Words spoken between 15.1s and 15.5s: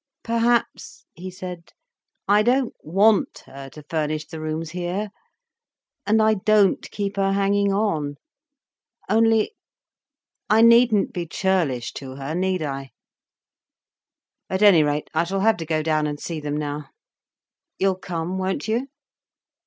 I shall